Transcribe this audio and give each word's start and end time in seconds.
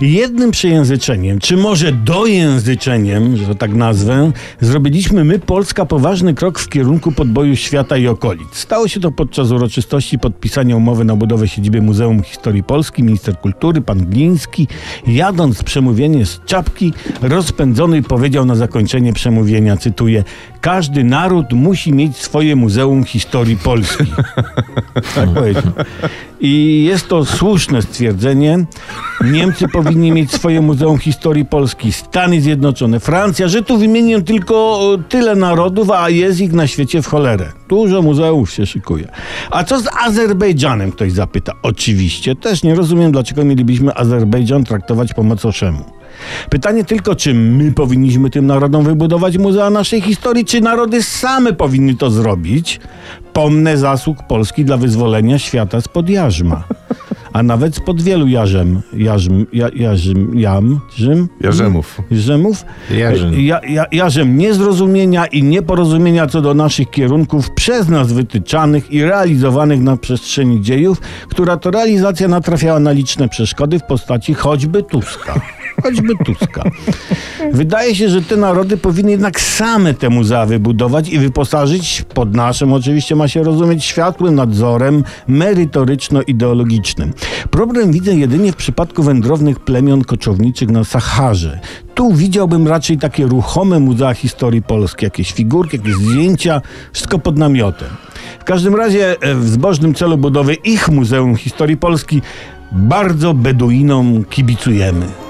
Jednym 0.00 0.50
przejęzyczeniem, 0.50 1.38
czy 1.38 1.56
może 1.56 1.92
dojęzyczeniem, 1.92 3.36
że 3.36 3.54
tak 3.54 3.74
nazwę, 3.74 4.32
zrobiliśmy 4.60 5.24
my, 5.24 5.38
Polska, 5.38 5.86
poważny 5.86 6.34
krok 6.34 6.58
w 6.58 6.68
kierunku 6.68 7.12
podboju 7.12 7.56
świata 7.56 7.96
i 7.96 8.06
okolic. 8.06 8.48
Stało 8.52 8.88
się 8.88 9.00
to 9.00 9.10
podczas 9.10 9.50
uroczystości 9.50 10.18
podpisania 10.18 10.76
umowy 10.76 11.04
na 11.04 11.16
budowę 11.16 11.48
siedziby 11.48 11.82
Muzeum 11.82 12.22
Historii 12.22 12.62
Polski. 12.62 13.02
Minister 13.02 13.38
Kultury, 13.40 13.80
pan 13.80 14.06
Gliński, 14.06 14.68
jadąc 15.06 15.62
przemówienie 15.62 16.26
z 16.26 16.40
czapki, 16.46 16.92
rozpędzony 17.22 18.02
powiedział 18.02 18.44
na 18.44 18.54
zakończenie 18.54 19.12
przemówienia, 19.12 19.76
cytuję, 19.76 20.24
każdy 20.60 21.04
naród 21.04 21.52
musi 21.52 21.92
mieć 21.92 22.16
swoje 22.16 22.56
Muzeum 22.56 23.04
Historii 23.04 23.56
Polski. 23.56 24.04
tak 25.14 25.30
powiedział. 25.34 25.62
I 26.40 26.84
jest 26.84 27.08
to 27.08 27.24
słuszne 27.24 27.82
stwierdzenie. 27.82 28.66
Niemcy 29.24 29.68
powinni 29.78 30.12
mieć 30.12 30.32
swoje 30.32 30.60
Muzeum 30.60 30.98
Historii 30.98 31.44
Polski, 31.44 31.92
Stany 31.92 32.40
Zjednoczone, 32.40 33.00
Francja, 33.00 33.48
że 33.48 33.62
tu 33.62 33.78
wymienię 33.78 34.22
tylko 34.22 34.80
tyle 35.08 35.34
narodów, 35.34 35.90
a 35.90 36.10
jest 36.10 36.40
ich 36.40 36.52
na 36.52 36.66
świecie 36.66 37.02
w 37.02 37.06
cholerę. 37.06 37.52
Dużo 37.68 38.02
muzeów 38.02 38.50
się 38.50 38.66
szykuje. 38.66 39.08
A 39.50 39.64
co 39.64 39.80
z 39.80 39.86
Azerbejdżanem, 40.06 40.92
ktoś 40.92 41.12
zapyta. 41.12 41.52
Oczywiście, 41.62 42.34
też 42.34 42.62
nie 42.62 42.74
rozumiem, 42.74 43.12
dlaczego 43.12 43.44
mielibyśmy 43.44 43.94
Azerbejdżan 43.94 44.64
traktować 44.64 45.14
po 45.14 45.22
macoszemu. 45.22 45.84
Pytanie 46.50 46.84
tylko, 46.84 47.14
czy 47.14 47.34
my 47.34 47.72
powinniśmy 47.72 48.30
tym 48.30 48.46
narodom 48.46 48.84
wybudować 48.84 49.38
muzea 49.38 49.70
naszej 49.70 50.00
historii, 50.00 50.44
czy 50.44 50.60
narody 50.60 51.02
same 51.02 51.52
powinny 51.52 51.94
to 51.94 52.10
zrobić? 52.10 52.80
Pomnę 53.32 53.76
zasług 53.76 54.22
Polski 54.28 54.64
dla 54.64 54.76
wyzwolenia 54.76 55.38
świata 55.38 55.80
spod 55.80 56.08
jarzma. 56.08 56.64
A 57.32 57.42
nawet 57.42 57.76
spod 57.76 58.02
wielu 58.02 58.26
jarzem, 58.26 58.80
jarzm, 58.92 59.46
ja, 59.52 59.68
jarzm, 59.74 60.38
jam, 60.38 60.80
rzym, 60.96 61.28
Jarzemów. 61.40 62.00
Jarzemów, 62.10 62.64
Jarzyn. 62.90 63.40
ja, 63.40 63.60
ja, 63.68 63.84
jarzem 63.92 64.38
niezrozumienia 64.38 65.26
i 65.26 65.42
nieporozumienia 65.42 66.26
co 66.26 66.40
do 66.40 66.54
naszych 66.54 66.90
kierunków 66.90 67.50
przez 67.50 67.88
nas 67.88 68.12
wytyczanych 68.12 68.90
i 68.90 69.02
realizowanych 69.02 69.80
na 69.80 69.96
przestrzeni 69.96 70.62
dziejów, 70.62 71.00
która 71.28 71.56
to 71.56 71.70
realizacja 71.70 72.28
natrafiała 72.28 72.80
na 72.80 72.92
liczne 72.92 73.28
przeszkody 73.28 73.78
w 73.78 73.82
postaci 73.82 74.34
choćby 74.34 74.82
Tuska. 74.82 75.40
Choćby 75.86 76.12
Tuska. 76.24 76.62
Wydaje 77.52 77.94
się, 77.94 78.08
że 78.08 78.22
te 78.22 78.36
narody 78.36 78.76
powinny 78.76 79.10
jednak 79.10 79.40
same 79.40 79.94
te 79.94 80.08
muzea 80.08 80.46
wybudować 80.46 81.08
i 81.08 81.18
wyposażyć 81.18 82.04
pod 82.14 82.34
naszym, 82.34 82.72
oczywiście 82.72 83.16
ma 83.16 83.28
się 83.28 83.42
rozumieć, 83.42 83.84
światłym 83.84 84.34
nadzorem 84.34 85.04
merytoryczno-ideologicznym. 85.28 87.12
Problem 87.50 87.92
widzę 87.92 88.14
jedynie 88.14 88.52
w 88.52 88.56
przypadku 88.56 89.02
wędrownych 89.02 89.60
plemion 89.60 90.04
koczowniczych 90.04 90.70
na 90.70 90.84
Saharze. 90.84 91.60
Tu 91.94 92.14
widziałbym 92.14 92.68
raczej 92.68 92.98
takie 92.98 93.26
ruchome 93.26 93.78
muzea 93.78 94.14
historii 94.14 94.62
polskiej, 94.62 95.06
jakieś 95.06 95.32
figurki, 95.32 95.76
jakieś 95.76 95.94
zdjęcia, 95.94 96.62
wszystko 96.92 97.18
pod 97.18 97.38
namiotem. 97.38 97.88
W 98.40 98.44
każdym 98.44 98.74
razie 98.74 99.16
e, 99.20 99.34
w 99.34 99.48
zbożnym 99.48 99.94
celu 99.94 100.18
budowy 100.18 100.54
ich 100.54 100.88
Muzeum 100.88 101.36
Historii 101.36 101.76
Polski 101.76 102.22
bardzo 102.72 103.34
Beduinom 103.34 104.24
kibicujemy. 104.24 105.25